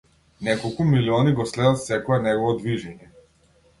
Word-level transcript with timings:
Неколку 0.47 0.87
милиони 0.93 1.33
го 1.41 1.47
следат 1.51 1.83
секое 1.85 2.21
негово 2.25 2.59
движење. 2.63 3.11